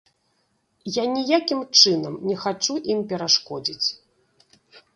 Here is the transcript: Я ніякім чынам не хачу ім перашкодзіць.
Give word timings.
Я 0.95 1.03
ніякім 1.17 1.61
чынам 1.81 2.17
не 2.31 2.35
хачу 2.47 2.79
ім 2.97 3.07
перашкодзіць. 3.15 3.89